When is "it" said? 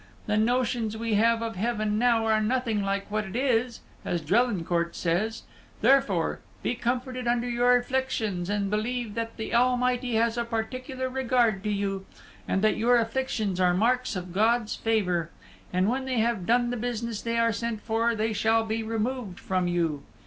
3.23-3.35